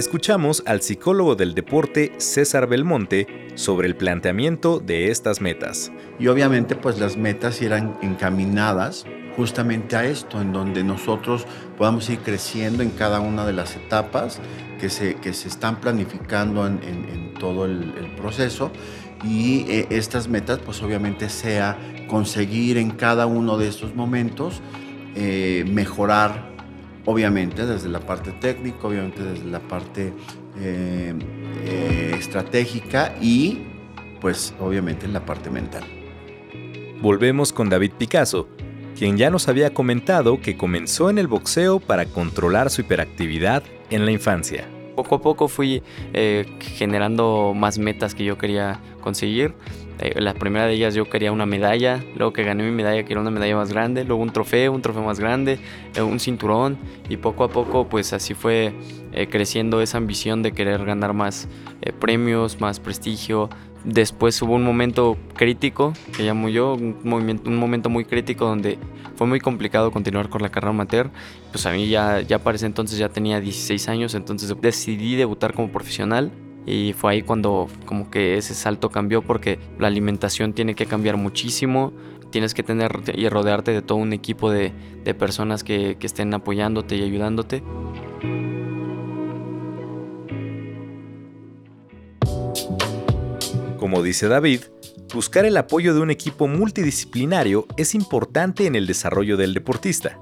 Escuchamos 0.00 0.62
al 0.64 0.80
psicólogo 0.80 1.36
del 1.36 1.54
deporte 1.54 2.12
César 2.16 2.66
Belmonte 2.66 3.52
sobre 3.54 3.86
el 3.86 3.96
planteamiento 3.96 4.80
de 4.80 5.10
estas 5.10 5.42
metas. 5.42 5.92
Y 6.18 6.28
obviamente 6.28 6.74
pues 6.74 6.98
las 6.98 7.18
metas 7.18 7.60
irán 7.60 7.98
encaminadas 8.00 9.04
justamente 9.36 9.96
a 9.96 10.06
esto, 10.06 10.40
en 10.40 10.54
donde 10.54 10.82
nosotros 10.84 11.46
podamos 11.76 12.08
ir 12.08 12.20
creciendo 12.20 12.82
en 12.82 12.90
cada 12.90 13.20
una 13.20 13.44
de 13.44 13.52
las 13.52 13.76
etapas 13.76 14.40
que 14.80 14.88
se, 14.88 15.16
que 15.16 15.34
se 15.34 15.48
están 15.48 15.80
planificando 15.80 16.66
en, 16.66 17.34
todo 17.38 17.66
el, 17.66 18.14
proceso 18.16 18.70
y 19.24 19.64
eh, 19.70 19.86
estas 19.90 20.28
metas 20.28 20.58
pues 20.58 20.82
obviamente 20.82 21.30
sea 21.30 21.78
conseguir 22.06 22.76
en 22.76 22.90
cada 22.90 23.26
uno 23.26 23.56
de 23.56 23.68
estos 23.68 23.94
momentos 23.94 24.60
eh, 25.14 25.64
mejorar 25.70 26.49
obviamente 27.04 27.66
desde 27.66 27.88
la 27.88 28.00
parte 28.00 28.32
técnica, 28.32 28.86
obviamente 28.86 29.22
desde 29.22 29.44
la 29.44 29.60
parte 29.60 30.12
eh, 30.58 31.14
eh, 31.64 32.14
estratégica 32.18 33.14
y 33.20 33.62
pues 34.20 34.54
obviamente 34.60 35.06
en 35.06 35.12
la 35.12 35.24
parte 35.24 35.50
mental. 35.50 35.84
Volvemos 37.00 37.52
con 37.52 37.70
David 37.70 37.92
Picasso, 37.98 38.48
quien 38.98 39.16
ya 39.16 39.30
nos 39.30 39.48
había 39.48 39.72
comentado 39.72 40.40
que 40.40 40.56
comenzó 40.56 41.08
en 41.08 41.18
el 41.18 41.26
boxeo 41.26 41.80
para 41.80 42.04
controlar 42.06 42.70
su 42.70 42.82
hiperactividad 42.82 43.62
en 43.88 44.04
la 44.04 44.12
infancia. 44.12 44.68
Poco 45.00 45.14
a 45.14 45.20
poco 45.22 45.48
fui 45.48 45.82
eh, 46.12 46.44
generando 46.60 47.54
más 47.56 47.78
metas 47.78 48.14
que 48.14 48.22
yo 48.22 48.36
quería 48.36 48.80
conseguir 49.00 49.54
eh, 50.02 50.18
la 50.18 50.32
primera 50.32 50.66
de 50.66 50.72
ellas 50.72 50.94
yo 50.94 51.10
quería 51.10 51.30
una 51.30 51.44
medalla, 51.44 52.02
luego 52.16 52.32
que 52.32 52.42
gané 52.42 52.64
mi 52.64 52.70
medalla 52.70 53.02
quería 53.02 53.20
una 53.20 53.30
medalla 53.30 53.56
más 53.56 53.70
grande, 53.70 54.04
luego 54.04 54.22
un 54.22 54.30
trofeo, 54.30 54.72
un 54.72 54.80
trofeo 54.80 55.02
más 55.02 55.20
grande, 55.20 55.58
eh, 55.94 56.00
un 56.00 56.18
cinturón 56.18 56.78
y 57.10 57.18
poco 57.18 57.44
a 57.44 57.48
poco 57.48 57.86
pues 57.86 58.14
así 58.14 58.32
fue 58.32 58.72
eh, 59.12 59.26
creciendo 59.28 59.82
esa 59.82 59.98
ambición 59.98 60.42
de 60.42 60.52
querer 60.52 60.86
ganar 60.86 61.12
más 61.12 61.48
premios, 61.98 62.60
más 62.60 62.80
prestigio. 62.80 63.50
Después 63.84 64.40
hubo 64.42 64.54
un 64.54 64.64
momento 64.64 65.16
crítico, 65.34 65.94
que 66.16 66.22
llamo 66.22 66.48
yo, 66.48 66.74
un, 66.74 66.96
un 67.04 67.56
momento 67.56 67.88
muy 67.88 68.04
crítico 68.04 68.44
donde 68.44 68.78
fue 69.16 69.26
muy 69.26 69.40
complicado 69.40 69.90
continuar 69.90 70.28
con 70.28 70.42
la 70.42 70.50
carrera 70.50 70.70
amateur. 70.70 71.10
Pues 71.52 71.66
a 71.66 71.72
mí 71.72 71.88
ya, 71.88 72.20
ya 72.20 72.38
para 72.38 72.56
ese 72.56 72.66
entonces 72.66 72.98
ya 72.98 73.08
tenía 73.08 73.40
16 73.40 73.88
años, 73.88 74.14
entonces 74.14 74.54
decidí 74.60 75.16
debutar 75.16 75.54
como 75.54 75.70
profesional 75.70 76.30
y 76.66 76.92
fue 76.92 77.12
ahí 77.12 77.22
cuando 77.22 77.68
como 77.86 78.10
que 78.10 78.36
ese 78.36 78.54
salto 78.54 78.90
cambió 78.90 79.22
porque 79.22 79.58
la 79.78 79.88
alimentación 79.88 80.52
tiene 80.52 80.74
que 80.74 80.86
cambiar 80.86 81.16
muchísimo, 81.16 81.92
tienes 82.30 82.54
que 82.54 82.62
tener 82.62 83.02
y 83.14 83.28
rodearte 83.28 83.72
de 83.72 83.82
todo 83.82 83.98
un 83.98 84.12
equipo 84.12 84.50
de, 84.50 84.72
personas 85.18 85.64
que, 85.64 85.96
que 85.98 86.06
estén 86.06 86.32
apoyándote 86.32 86.96
y 86.96 87.02
ayudándote. 87.02 87.62
Como 93.80 94.02
dice 94.02 94.28
David, 94.28 94.60
buscar 95.14 95.46
el 95.46 95.56
apoyo 95.56 95.94
de 95.94 96.00
un 96.00 96.10
equipo 96.10 96.46
multidisciplinario 96.46 97.66
es 97.78 97.94
importante 97.94 98.66
en 98.66 98.74
el 98.74 98.86
desarrollo 98.86 99.38
del 99.38 99.54
deportista. 99.54 100.18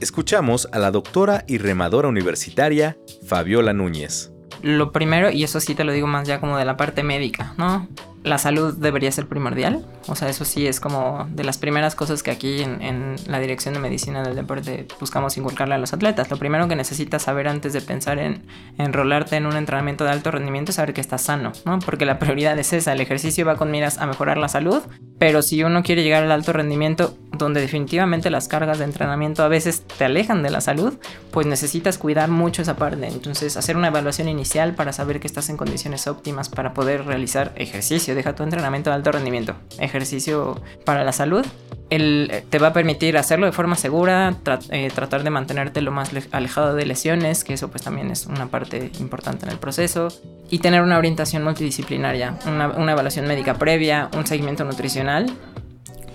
Escuchamos 0.00 0.68
a 0.72 0.80
la 0.80 0.90
doctora 0.90 1.44
y 1.46 1.58
remadora 1.58 2.08
universitaria 2.08 2.98
Fabiola 3.24 3.72
Núñez. 3.72 4.31
Lo 4.62 4.92
primero, 4.92 5.30
y 5.30 5.44
eso 5.44 5.60
sí 5.60 5.74
te 5.74 5.84
lo 5.84 5.92
digo 5.92 6.06
más 6.06 6.26
ya 6.26 6.40
como 6.40 6.56
de 6.56 6.64
la 6.64 6.76
parte 6.76 7.02
médica, 7.02 7.54
¿no? 7.58 7.88
la 8.24 8.38
salud 8.38 8.74
debería 8.74 9.10
ser 9.10 9.26
primordial. 9.26 9.84
O 10.06 10.14
sea, 10.14 10.28
eso 10.28 10.44
sí 10.44 10.66
es 10.66 10.80
como 10.80 11.26
de 11.30 11.44
las 11.44 11.58
primeras 11.58 11.94
cosas 11.94 12.22
que 12.22 12.30
aquí 12.30 12.62
en, 12.62 13.16
la 13.26 13.40
Dirección 13.40 13.74
de 13.74 13.80
Medicina 13.80 14.22
del 14.22 14.36
Deporte 14.36 14.86
buscamos 15.00 15.36
inculcarle 15.36 15.74
a 15.74 15.78
los 15.78 15.92
atletas. 15.92 16.30
Lo 16.30 16.36
primero 16.36 16.68
que 16.68 16.76
necesitas 16.76 17.22
saber 17.22 17.48
antes 17.48 17.72
de 17.72 17.80
pensar 17.80 18.18
en 18.18 18.42
enrolarte 18.78 19.36
en 19.36 19.46
un 19.46 19.56
entrenamiento 19.56 20.04
de 20.04 20.10
alto 20.10 20.30
rendimiento 20.30 20.70
es 20.70 20.76
saber 20.76 20.94
que 20.94 21.00
estás 21.00 21.22
sano, 21.22 21.52
¿no? 21.64 21.78
Porque 21.80 22.04
la 22.04 22.18
prioridad 22.18 22.58
es 22.58 22.72
esa. 22.72 22.92
El 22.92 23.00
ejercicio 23.00 23.44
va 23.44 23.56
con 23.56 23.70
miras 23.70 23.98
a 23.98 24.06
mejorar 24.06 24.38
la 24.38 24.48
salud, 24.48 24.82
pero 25.18 25.42
si 25.42 25.62
uno 25.64 25.82
quiere 25.82 26.02
llegar 26.02 26.22
al 26.22 26.32
alto 26.32 26.52
rendimiento, 26.52 27.16
donde 27.42 27.60
definitivamente 27.60 28.30
las 28.30 28.48
cargas 28.48 28.78
de 28.78 28.84
entrenamiento 28.84 29.42
a 29.42 29.48
veces 29.48 29.82
te 29.82 30.04
alejan 30.04 30.42
de 30.42 30.50
la 30.50 30.60
salud, 30.60 30.94
pues 31.30 31.46
necesitas 31.46 31.98
cuidar 31.98 32.30
mucho 32.30 32.62
esa 32.62 32.76
parte. 32.76 33.06
Entonces, 33.06 33.56
hacer 33.56 33.76
una 33.76 33.88
evaluación 33.88 34.28
inicial 34.28 34.74
para 34.74 34.92
saber 34.92 35.20
que 35.20 35.26
estás 35.26 35.48
en 35.50 35.56
condiciones 35.56 36.06
óptimas 36.06 36.48
para 36.48 36.74
poder 36.74 37.04
realizar 37.04 37.52
ejercicio 37.56 38.14
deja 38.14 38.34
tu 38.34 38.42
entrenamiento 38.42 38.90
de 38.90 38.96
alto 38.96 39.12
rendimiento, 39.12 39.54
ejercicio 39.78 40.60
para 40.84 41.04
la 41.04 41.12
salud. 41.12 41.44
Él 41.90 42.30
eh, 42.32 42.44
te 42.48 42.58
va 42.58 42.68
a 42.68 42.72
permitir 42.72 43.18
hacerlo 43.18 43.44
de 43.44 43.52
forma 43.52 43.76
segura, 43.76 44.34
eh, 44.70 44.90
tratar 44.94 45.24
de 45.24 45.30
mantenerte 45.30 45.82
lo 45.82 45.90
más 45.90 46.10
alejado 46.30 46.74
de 46.74 46.86
lesiones, 46.86 47.44
que 47.44 47.54
eso 47.54 47.68
pues 47.68 47.82
también 47.82 48.10
es 48.10 48.26
una 48.26 48.46
parte 48.46 48.90
importante 48.98 49.44
en 49.44 49.52
el 49.52 49.58
proceso, 49.58 50.08
y 50.48 50.60
tener 50.60 50.80
una 50.82 50.96
orientación 50.96 51.44
multidisciplinaria, 51.44 52.38
una, 52.46 52.68
una 52.68 52.92
evaluación 52.92 53.26
médica 53.26 53.54
previa, 53.54 54.08
un 54.16 54.26
seguimiento 54.26 54.64
nutricional 54.64 55.26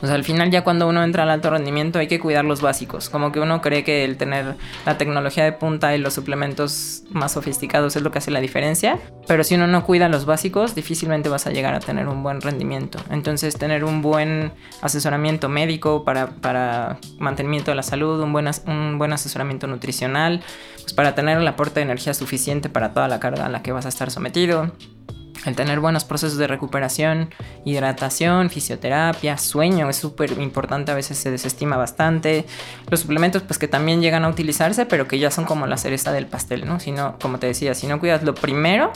o 0.02 0.08
al 0.08 0.24
final 0.24 0.52
ya 0.52 0.64
cuando 0.64 0.88
uno 0.88 1.04
entra 1.04 1.24
al 1.24 1.30
alto 1.30 1.50
rendimiento 1.50 2.00
hay 2.00 2.08
que 2.08 2.20
cuidar 2.20 2.46
los 2.46 2.62
básicos. 2.62 3.10
Como 3.10 3.32
que 3.32 3.40
uno 3.40 3.62
cree 3.62 3.84
que 3.84 4.04
el 4.04 4.18
tener 4.18 4.56
la 4.86 4.98
tecnología 4.98 5.44
de 5.44 5.52
punta 5.52 5.96
y 5.96 6.00
los 6.00 6.14
suplementos 6.14 7.04
más 7.10 7.34
sofisticados 7.34 7.96
es 7.96 8.02
lo 8.02 8.12
que 8.12 8.20
hace 8.20 8.32
la 8.32 8.40
diferencia. 8.40 9.00
Pero 9.28 9.44
si 9.44 9.56
uno 9.56 9.68
no 9.68 9.84
cuida 9.86 10.10
los 10.10 10.26
básicos, 10.26 10.76
difícilmente 10.76 11.30
vas 11.30 11.48
a 11.48 11.52
llegar 11.52 11.74
a 11.74 11.80
tener 11.80 12.08
un 12.08 12.24
buen 12.24 12.42
rendimiento. 12.42 13.00
Entonces, 13.10 13.58
tener 13.58 13.84
un 13.84 14.02
buen 14.02 14.52
asesoramiento 14.82 15.50
médico 15.50 16.04
para, 16.04 16.28
para 16.28 16.98
mantenimiento 17.20 17.72
de 17.72 17.76
la 17.76 17.84
salud, 17.84 18.22
un 18.22 18.34
buen, 18.34 18.50
un 18.68 18.98
buen 18.98 19.14
asesoramiento 19.14 19.68
nutricional, 19.68 20.42
pues 20.76 20.94
para 20.94 21.16
tener 21.16 21.38
el 21.38 21.48
aporte 21.48 21.80
de 21.80 21.84
energía 21.84 22.14
suficiente 22.14 22.70
para 22.70 22.94
toda 22.94 23.08
la 23.08 23.20
carga 23.20 23.46
a 23.46 23.50
la 23.50 23.62
que 23.62 23.72
vas 23.72 23.86
a 23.86 23.90
estar 23.90 24.12
sometido 24.12 24.72
el 25.48 25.56
tener 25.56 25.80
buenos 25.80 26.04
procesos 26.04 26.38
de 26.38 26.48
recuperación, 26.48 27.34
hidratación, 27.66 28.50
fisioterapia, 28.50 29.38
sueño 29.38 29.90
es 29.90 29.96
súper 29.96 30.34
importante, 30.40 30.92
a 30.92 30.96
veces 30.96 31.18
se 31.18 31.32
desestima 31.32 31.78
bastante. 31.78 32.46
Los 32.90 33.02
suplementos 33.02 33.44
pues 33.44 33.58
que 33.58 33.68
también 33.68 34.02
llegan 34.02 34.26
a 34.26 34.30
utilizarse, 34.30 34.86
pero 34.86 35.08
que 35.08 35.20
ya 35.20 35.32
son 35.32 35.46
como 35.46 35.66
la 35.68 35.78
cereza 35.78 36.12
del 36.12 36.28
pastel, 36.28 36.66
¿no? 36.68 36.80
Si 36.80 36.92
no, 36.92 37.18
como 37.22 37.40
te 37.40 37.48
decía, 37.48 37.74
si 37.74 37.88
no 37.88 38.00
cuidas 38.00 38.24
lo 38.24 38.36
primero, 38.36 38.92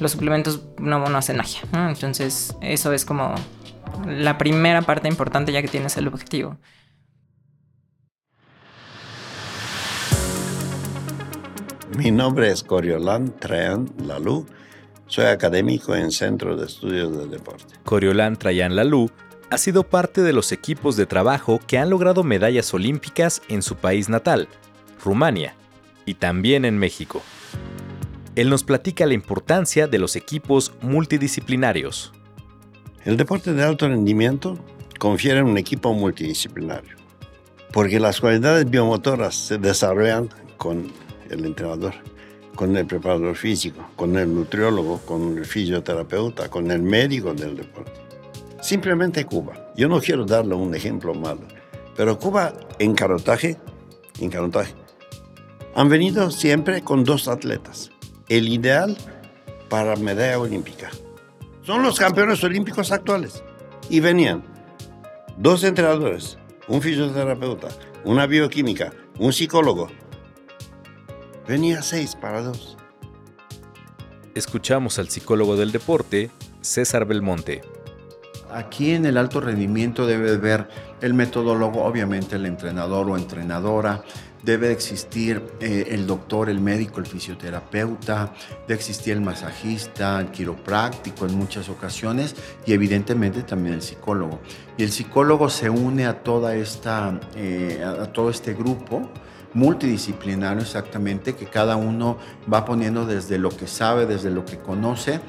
los 0.00 0.12
suplementos 0.12 0.62
no, 0.78 1.08
no 1.08 1.18
hacen 1.18 1.36
magia, 1.36 1.62
Entonces 1.72 2.54
eso 2.60 2.92
es 2.92 3.04
como 3.04 3.34
la 4.06 4.36
primera 4.38 4.82
parte 4.82 5.08
importante 5.08 5.52
ya 5.52 5.62
que 5.62 5.68
tienes 5.68 5.96
el 5.96 6.08
objetivo. 6.08 6.58
Mi 11.96 12.10
nombre 12.10 12.50
es 12.50 12.62
Coriolán 12.62 13.34
Trean 13.38 13.88
Lalú 14.04 14.46
soy 15.06 15.26
académico 15.26 15.94
en 15.94 16.10
Centro 16.10 16.56
de 16.56 16.66
Estudios 16.66 17.16
del 17.16 17.30
Deporte. 17.30 17.74
Coriolán 17.84 18.36
Trayan 18.36 18.76
Lalú 18.76 19.10
ha 19.50 19.58
sido 19.58 19.84
parte 19.84 20.22
de 20.22 20.32
los 20.32 20.50
equipos 20.52 20.96
de 20.96 21.06
trabajo 21.06 21.60
que 21.66 21.78
han 21.78 21.90
logrado 21.90 22.24
medallas 22.24 22.74
olímpicas 22.74 23.42
en 23.48 23.62
su 23.62 23.76
país 23.76 24.08
natal, 24.08 24.48
Rumania, 25.04 25.54
y 26.04 26.14
también 26.14 26.64
en 26.64 26.78
México. 26.78 27.22
Él 28.34 28.50
nos 28.50 28.64
platica 28.64 29.06
la 29.06 29.14
importancia 29.14 29.86
de 29.86 29.98
los 29.98 30.16
equipos 30.16 30.72
multidisciplinarios. 30.82 32.12
El 33.04 33.16
deporte 33.16 33.52
de 33.52 33.62
alto 33.62 33.88
rendimiento 33.88 34.58
confiere 34.98 35.42
un 35.42 35.56
equipo 35.58 35.94
multidisciplinario, 35.94 36.96
porque 37.72 38.00
las 38.00 38.20
cualidades 38.20 38.68
biomotoras 38.68 39.34
se 39.34 39.58
desarrollan 39.58 40.28
con 40.56 40.90
el 41.30 41.44
entrenador 41.44 41.94
con 42.56 42.76
el 42.76 42.86
preparador 42.86 43.36
físico, 43.36 43.88
con 43.94 44.16
el 44.16 44.34
nutriólogo, 44.34 44.98
con 45.00 45.38
el 45.38 45.44
fisioterapeuta, 45.44 46.48
con 46.48 46.70
el 46.70 46.82
médico 46.82 47.34
del 47.34 47.56
deporte. 47.56 48.00
Simplemente 48.60 49.24
Cuba. 49.24 49.72
Yo 49.76 49.88
no 49.88 50.00
quiero 50.00 50.24
darle 50.24 50.54
un 50.54 50.74
ejemplo 50.74 51.14
malo, 51.14 51.42
pero 51.94 52.18
Cuba 52.18 52.52
en 52.78 52.94
carotaje, 52.94 53.56
en 54.18 54.30
carotaje, 54.30 54.74
han 55.74 55.88
venido 55.88 56.30
siempre 56.30 56.82
con 56.82 57.04
dos 57.04 57.28
atletas. 57.28 57.92
El 58.28 58.48
ideal 58.48 58.96
para 59.68 59.94
medalla 59.96 60.38
olímpica. 60.38 60.90
Son 61.62 61.82
los 61.82 61.98
campeones 61.98 62.42
olímpicos 62.42 62.92
actuales. 62.92 63.42
Y 63.88 64.00
venían 64.00 64.42
dos 65.36 65.62
entrenadores, 65.62 66.38
un 66.66 66.80
fisioterapeuta, 66.80 67.68
una 68.04 68.26
bioquímica, 68.26 68.92
un 69.18 69.32
psicólogo, 69.32 69.88
Venía 71.48 71.80
seis 71.80 72.16
para 72.16 72.42
dos. 72.42 72.76
Escuchamos 74.34 74.98
al 74.98 75.08
psicólogo 75.08 75.56
del 75.56 75.70
deporte, 75.70 76.30
César 76.60 77.06
Belmonte. 77.06 77.62
Aquí 78.50 78.90
en 78.90 79.06
el 79.06 79.16
alto 79.16 79.40
rendimiento 79.40 80.08
debe 80.08 80.36
ver 80.38 80.68
el 81.00 81.14
metodólogo, 81.14 81.84
obviamente 81.84 82.34
el 82.34 82.46
entrenador 82.46 83.08
o 83.08 83.16
entrenadora, 83.16 84.02
debe 84.42 84.72
existir 84.72 85.40
eh, 85.60 85.86
el 85.90 86.06
doctor, 86.06 86.50
el 86.50 86.60
médico, 86.60 86.98
el 86.98 87.06
fisioterapeuta, 87.06 88.32
debe 88.66 88.74
existir 88.74 89.12
el 89.12 89.20
masajista, 89.20 90.18
el 90.18 90.32
quiropráctico 90.32 91.26
en 91.26 91.36
muchas 91.36 91.68
ocasiones 91.68 92.34
y 92.66 92.72
evidentemente 92.72 93.42
también 93.42 93.76
el 93.76 93.82
psicólogo. 93.82 94.40
Y 94.76 94.82
el 94.82 94.90
psicólogo 94.90 95.48
se 95.48 95.70
une 95.70 96.06
a, 96.06 96.24
toda 96.24 96.56
esta, 96.56 97.20
eh, 97.36 97.84
a 97.84 98.12
todo 98.12 98.30
este 98.30 98.52
grupo 98.54 99.08
multidisciplinario 99.56 100.60
exactamente, 100.62 101.34
que 101.34 101.46
cada 101.46 101.76
uno 101.76 102.18
va 102.52 102.66
poniendo 102.66 103.06
desde 103.06 103.38
lo 103.38 103.48
que 103.48 103.66
sabe, 103.66 104.04
desde 104.04 104.30
lo 104.30 104.44
que 104.44 104.58
conoce, 104.58 105.20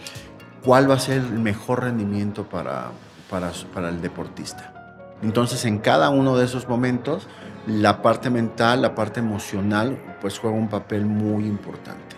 cuál 0.64 0.90
va 0.90 0.96
a 0.96 1.00
ser 1.00 1.18
el 1.18 1.40
mejor 1.40 1.84
rendimiento 1.84 2.44
para, 2.44 2.92
para, 3.30 3.54
para 3.74 3.88
el 3.88 4.02
deportista. 4.02 4.74
Entonces, 5.24 5.64
en 5.64 5.80
cada 5.80 6.10
uno 6.10 6.38
de 6.38 6.44
esos 6.44 6.68
momentos, 6.68 7.26
la 7.68 8.02
parte 8.02 8.30
mental, 8.30 8.82
la 8.82 8.96
parte 8.96 9.22
emocional, 9.22 9.98
pues 10.20 10.38
juega 10.38 10.58
un 10.58 10.68
papel 10.68 11.06
muy 11.06 11.46
importante. 11.46 12.18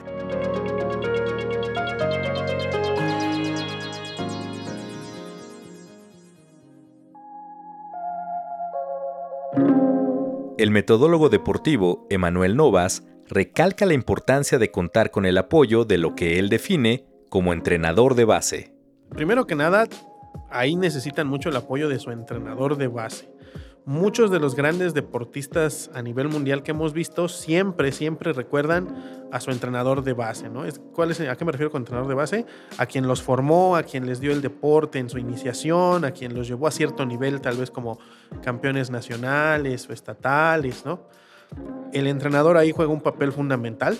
El 10.60 10.72
metodólogo 10.72 11.30
deportivo 11.30 12.06
Emanuel 12.10 12.58
Novas 12.58 13.08
recalca 13.30 13.86
la 13.86 13.94
importancia 13.94 14.60
de 14.60 14.72
contar 14.72 15.10
con 15.10 15.26
el 15.26 15.38
apoyo 15.38 15.86
de 15.86 15.98
lo 15.98 16.16
que 16.16 16.38
él 16.38 16.50
define 16.50 17.06
como 17.30 17.54
entrenador 17.54 18.14
de 18.14 18.26
base. 18.26 18.74
Primero 19.10 19.48
que 19.48 19.56
nada, 19.56 19.88
ahí 20.50 20.76
necesitan 20.76 21.28
mucho 21.28 21.48
el 21.48 21.56
apoyo 21.56 21.88
de 21.88 21.98
su 21.98 22.12
entrenador 22.12 22.76
de 22.76 22.90
base 22.90 23.32
muchos 23.86 24.30
de 24.30 24.40
los 24.40 24.56
grandes 24.56 24.94
deportistas 24.94 25.90
a 25.94 26.02
nivel 26.02 26.28
mundial 26.28 26.64
que 26.64 26.72
hemos 26.72 26.94
visto 26.94 27.28
siempre, 27.28 27.92
siempre 27.92 28.34
recuerdan 28.34 29.28
a 29.32 29.40
su 29.40 29.52
entrenador 29.52 30.04
de 30.04 30.14
base, 30.14 30.50
¿no? 30.50 30.64
¿cuál 30.94 31.12
es, 31.12 31.22
¿A 31.22 31.36
qué 31.36 31.46
me 31.46 31.52
refiero 31.52 31.72
con 31.72 31.82
entrenador 31.82 32.08
de 32.08 32.16
base? 32.16 32.46
A 32.78 32.86
quien 32.86 33.08
los 33.08 33.22
formó, 33.22 33.76
a 33.76 33.84
quien 33.84 34.06
les 34.06 34.20
dio 34.20 34.32
el 34.32 34.42
deporte 34.42 35.00
en 35.00 35.10
su 35.10 35.18
iniciación, 35.18 36.06
a 36.06 36.12
quien 36.12 36.36
los 36.36 36.48
llevó 36.48 36.68
a 36.68 36.72
cierto 36.72 37.06
nivel, 37.06 37.42
tal 37.42 37.58
vez 37.58 37.72
como 37.72 38.00
campeones 38.44 38.90
nacionales 38.90 39.90
o 39.90 39.94
estatales, 39.94 40.86
¿no? 40.86 41.02
El 41.94 42.08
entrenador 42.08 42.58
ahí 42.58 42.72
juega 42.72 42.92
un 42.92 43.02
papel 43.02 43.32
fundamental. 43.32 43.98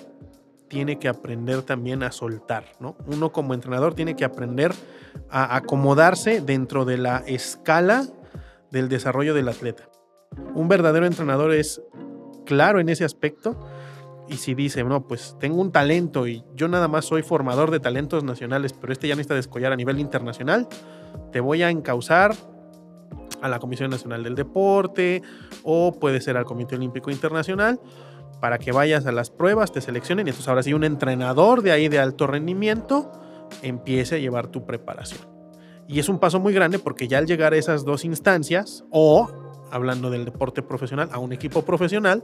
Tiene 0.68 1.00
que 1.00 1.08
aprender 1.08 1.64
también 1.64 2.04
a 2.04 2.12
soltar, 2.12 2.64
¿no? 2.80 2.96
Uno 3.08 3.32
como 3.32 3.56
entrenador 3.56 3.96
tiene 3.96 4.16
que 4.16 4.24
aprender 4.24 4.72
a 5.32 5.56
acomodarse 5.56 6.42
dentro 6.42 6.86
de 6.86 7.00
la 7.00 7.24
escala 7.26 8.06
del 8.72 8.90
desarrollo 8.90 9.34
del 9.34 9.50
atleta. 9.50 9.90
Un 10.54 10.68
verdadero 10.68 11.06
entrenador 11.06 11.54
es 11.54 11.82
claro 12.46 12.80
en 12.80 12.90
ese 12.90 13.06
aspecto 13.06 13.58
y 14.28 14.38
si 14.38 14.54
dice, 14.54 14.84
no, 14.84 15.08
pues 15.08 15.36
tengo 15.40 15.60
un 15.60 15.72
talento 15.72 16.28
y 16.28 16.44
yo 16.56 16.68
nada 16.68 16.88
más 16.88 17.06
soy 17.06 17.24
formador 17.24 17.72
de 17.72 17.80
talentos 17.80 18.24
nacionales, 18.24 18.74
pero 18.74 18.94
este 18.94 19.08
ya 19.08 19.16
necesita 19.16 19.36
descollar 19.36 19.74
a 19.74 19.76
nivel 19.76 20.00
internacional, 20.00 20.68
te 21.32 21.40
voy 21.40 21.64
a 21.64 21.72
encauzar 21.72 22.36
a 23.42 23.50
la 23.50 23.60
Comisión 23.60 23.90
Nacional 23.90 24.24
del 24.24 24.36
Deporte 24.36 25.24
o 25.64 25.98
puede 26.00 26.22
ser 26.22 26.38
al 26.38 26.46
Comité 26.46 26.76
Olímpico 26.76 27.10
Internacional 27.10 27.80
para 28.40 28.60
que 28.60 28.72
vayas 28.72 29.06
a 29.06 29.12
las 29.12 29.32
pruebas, 29.32 29.72
te 29.72 29.82
seleccionen 29.82 30.28
y 30.28 30.30
entonces 30.30 30.48
ahora 30.48 30.64
sí 30.64 30.74
un 30.74 30.84
entrenador 30.84 31.62
de 31.62 31.72
ahí 31.72 31.90
de 31.90 32.00
alto 32.00 32.28
rendimiento 32.28 33.12
empiece 33.64 34.16
a 34.16 34.20
llevar 34.20 34.48
tu 34.48 34.66
preparación. 34.66 35.39
Y 35.90 35.98
es 35.98 36.08
un 36.08 36.20
paso 36.20 36.40
muy 36.40 36.54
grande 36.54 36.78
porque 36.78 37.08
ya 37.08 37.18
al 37.18 37.26
llegar 37.26 37.54
a 37.54 37.58
esas 37.58 37.84
dos 37.84 38.06
instancias, 38.06 38.86
o 38.92 39.28
hablando 39.72 40.12
del 40.12 40.24
deporte 40.24 40.62
profesional, 40.62 41.10
a 41.12 41.18
un 41.18 41.34
equipo 41.34 41.64
profesional, 41.64 42.24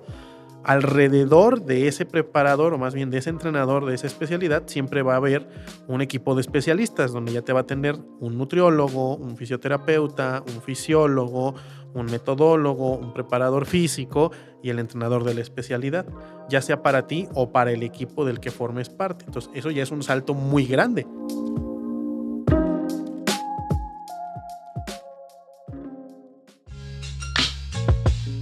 alrededor 0.64 1.64
de 1.64 1.88
ese 1.88 2.06
preparador, 2.06 2.76
o 2.76 2.78
más 2.78 2.94
bien 2.94 3.10
de 3.10 3.18
ese 3.18 3.32
entrenador 3.32 3.86
de 3.86 3.96
esa 3.96 4.06
especialidad, 4.06 4.68
siempre 4.68 5.02
va 5.02 5.14
a 5.14 5.18
haber 5.18 5.48
un 5.88 6.02
equipo 6.02 6.36
de 6.36 6.42
especialistas, 6.42 7.12
donde 7.12 7.34
ya 7.34 7.42
te 7.42 7.54
va 7.54 7.62
a 7.62 7.66
tener 7.66 7.96
un 8.20 8.38
nutriólogo, 8.38 9.16
un 9.16 9.36
fisioterapeuta, 9.36 10.44
un 10.48 10.62
fisiólogo, 10.62 11.56
un 11.96 12.06
metodólogo, 12.06 12.98
un 12.98 13.14
preparador 13.14 13.66
físico 13.66 14.32
y 14.62 14.70
el 14.70 14.78
entrenador 14.78 15.24
de 15.24 15.34
la 15.34 15.42
especialidad, 15.42 16.06
ya 16.50 16.62
sea 16.62 16.84
para 16.84 17.08
ti 17.08 17.28
o 17.34 17.52
para 17.52 17.72
el 17.72 17.82
equipo 17.82 18.26
del 18.26 18.40
que 18.40 18.52
formes 18.52 18.90
parte. 18.90 19.26
Entonces, 19.26 19.50
eso 19.56 19.72
ya 19.72 19.82
es 19.82 19.90
un 19.90 20.04
salto 20.04 20.36
muy 20.36 20.66
grande. 20.68 21.08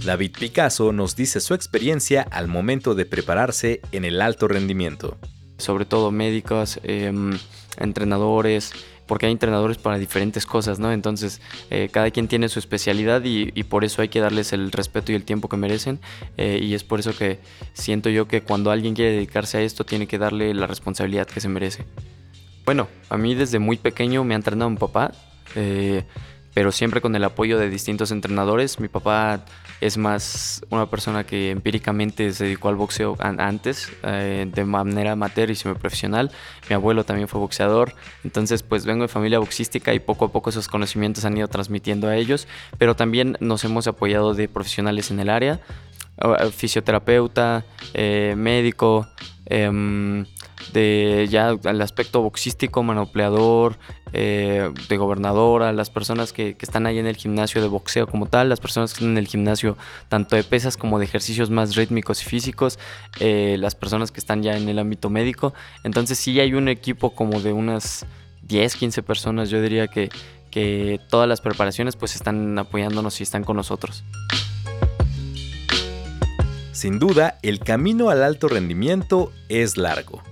David 0.04 0.32
Picasso 0.38 0.92
nos 0.92 1.16
dice 1.16 1.40
su 1.40 1.54
experiencia 1.54 2.26
al 2.30 2.46
momento 2.46 2.94
de 2.94 3.06
prepararse 3.06 3.80
en 3.90 4.04
el 4.04 4.20
alto 4.20 4.48
rendimiento. 4.48 5.16
Sobre 5.56 5.86
todo 5.86 6.10
médicos, 6.10 6.78
em, 6.82 7.38
entrenadores, 7.78 8.72
porque 9.06 9.26
hay 9.26 9.32
entrenadores 9.32 9.78
para 9.78 9.98
diferentes 9.98 10.44
cosas, 10.44 10.78
¿no? 10.78 10.92
Entonces, 10.92 11.40
eh, 11.70 11.88
cada 11.90 12.10
quien 12.10 12.28
tiene 12.28 12.48
su 12.48 12.58
especialidad 12.58 13.22
y, 13.24 13.50
por 13.64 13.84
eso 13.84 14.02
hay 14.02 14.08
que 14.08 14.20
darles 14.20 14.52
el 14.52 14.72
respeto 14.72 15.12
y 15.12 15.14
el 15.14 15.24
tiempo 15.24 15.48
que 15.48 15.56
merecen. 15.56 16.00
Eh, 16.36 16.60
y 16.62 16.74
es 16.74 16.84
por 16.84 17.00
eso 17.00 17.16
que 17.16 17.38
siento 17.72 18.10
yo 18.10 18.28
que 18.28 18.42
cuando 18.42 18.70
alguien 18.70 18.94
quiere 18.94 19.12
dedicarse 19.12 19.58
a 19.58 19.62
esto, 19.62 19.84
tiene 19.84 20.06
que 20.06 20.18
darle 20.18 20.52
la 20.52 20.66
responsabilidad 20.66 21.26
que 21.26 21.40
se 21.40 21.48
merece. 21.48 21.84
Bueno, 22.64 22.88
a 23.08 23.16
mí 23.16 23.34
desde 23.34 23.58
muy 23.58 23.76
pequeño 23.76 24.24
me 24.24 24.34
ha 24.34 24.36
entrenado 24.36 24.70
mi 24.70 24.76
papá. 24.76 25.12
Eh, 25.54 26.04
pero 26.54 26.72
siempre 26.72 27.00
con 27.00 27.14
el 27.16 27.24
apoyo 27.24 27.58
de 27.58 27.68
distintos 27.68 28.12
entrenadores. 28.12 28.80
Mi 28.80 28.88
papá 28.88 29.44
es 29.80 29.98
más 29.98 30.64
una 30.70 30.86
persona 30.88 31.24
que 31.24 31.50
empíricamente 31.50 32.32
se 32.32 32.44
dedicó 32.44 32.68
al 32.68 32.76
boxeo 32.76 33.16
antes, 33.18 33.92
eh, 34.04 34.46
de 34.50 34.64
manera 34.64 35.12
amateur 35.12 35.50
y 35.50 35.56
semiprofesional. 35.56 36.30
Mi 36.68 36.74
abuelo 36.74 37.04
también 37.04 37.28
fue 37.28 37.40
boxeador, 37.40 37.94
entonces 38.22 38.62
pues 38.62 38.86
vengo 38.86 39.02
de 39.02 39.08
familia 39.08 39.40
boxística 39.40 39.92
y 39.92 39.98
poco 39.98 40.26
a 40.26 40.32
poco 40.32 40.50
esos 40.50 40.68
conocimientos 40.68 41.24
han 41.24 41.36
ido 41.36 41.48
transmitiendo 41.48 42.08
a 42.08 42.16
ellos, 42.16 42.46
pero 42.78 42.94
también 42.94 43.36
nos 43.40 43.64
hemos 43.64 43.86
apoyado 43.88 44.34
de 44.34 44.48
profesionales 44.48 45.10
en 45.10 45.20
el 45.20 45.28
área, 45.28 45.60
fisioterapeuta, 46.52 47.64
eh, 47.92 48.34
médico, 48.36 49.08
em, 49.46 50.24
de 50.72 51.26
ya 51.30 51.50
el 51.64 51.80
aspecto 51.80 52.22
boxístico, 52.22 52.82
manopleador, 52.82 53.76
eh, 54.12 54.70
de 54.88 54.96
gobernadora, 54.96 55.72
las 55.72 55.90
personas 55.90 56.32
que, 56.32 56.56
están 56.60 56.86
ahí 56.86 56.98
en 56.98 57.06
el 57.06 57.16
gimnasio 57.16 57.60
de 57.60 57.68
boxeo 57.68 58.06
como 58.06 58.26
tal, 58.26 58.48
las 58.48 58.60
personas 58.60 58.92
que 58.92 58.98
están 58.98 59.10
en 59.10 59.18
el 59.18 59.26
gimnasio 59.26 59.76
tanto 60.08 60.36
de 60.36 60.44
pesas 60.44 60.76
como 60.76 60.98
de 60.98 61.04
ejercicios 61.04 61.50
más 61.50 61.74
rítmicos 61.74 62.22
y 62.22 62.24
físicos, 62.26 62.78
eh, 63.20 63.56
las 63.58 63.74
personas 63.74 64.12
que 64.12 64.20
están 64.20 64.42
ya 64.42 64.56
en 64.56 64.68
el 64.68 64.78
ámbito 64.78 65.10
médico. 65.10 65.52
Entonces 65.82 66.18
sí 66.18 66.38
hay 66.40 66.54
un 66.54 66.68
equipo 66.68 67.14
como 67.14 67.40
de 67.40 67.52
unas 67.52 68.06
10, 68.42 68.76
15 68.76 69.02
personas, 69.02 69.50
yo 69.50 69.60
diría 69.60 69.88
que, 69.88 70.10
que 70.50 71.00
todas 71.10 71.28
las 71.28 71.40
preparaciones 71.40 71.96
pues 71.96 72.14
están 72.14 72.58
apoyándonos 72.58 73.20
y 73.20 73.24
están 73.24 73.44
con 73.44 73.56
nosotros. 73.56 74.04
Sin 76.72 76.98
duda, 76.98 77.38
el 77.42 77.60
camino 77.60 78.10
al 78.10 78.22
alto 78.22 78.48
rendimiento 78.48 79.32
es 79.48 79.76
largo. 79.76 80.22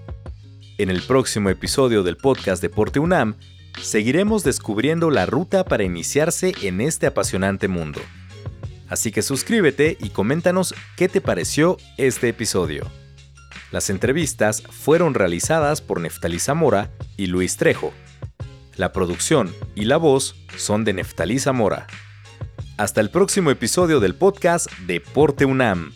En 0.82 0.90
el 0.90 1.00
próximo 1.00 1.48
episodio 1.48 2.02
del 2.02 2.16
podcast 2.16 2.60
Deporte 2.60 2.98
UNAM, 2.98 3.36
seguiremos 3.80 4.42
descubriendo 4.42 5.10
la 5.12 5.26
ruta 5.26 5.64
para 5.64 5.84
iniciarse 5.84 6.54
en 6.60 6.80
este 6.80 7.06
apasionante 7.06 7.68
mundo. 7.68 8.00
Así 8.88 9.12
que 9.12 9.22
suscríbete 9.22 9.96
y 10.00 10.08
coméntanos 10.08 10.74
qué 10.96 11.08
te 11.08 11.20
pareció 11.20 11.76
este 11.98 12.30
episodio. 12.30 12.90
Las 13.70 13.90
entrevistas 13.90 14.60
fueron 14.60 15.14
realizadas 15.14 15.80
por 15.80 16.00
Neftalí 16.00 16.40
Zamora 16.40 16.90
y 17.16 17.26
Luis 17.26 17.56
Trejo. 17.56 17.92
La 18.74 18.92
producción 18.92 19.54
y 19.76 19.84
la 19.84 19.98
voz 19.98 20.34
son 20.56 20.82
de 20.82 20.94
Neftalí 20.94 21.38
Zamora. 21.38 21.86
Hasta 22.76 23.00
el 23.00 23.10
próximo 23.10 23.52
episodio 23.52 24.00
del 24.00 24.16
podcast 24.16 24.68
Deporte 24.88 25.44
UNAM. 25.44 25.92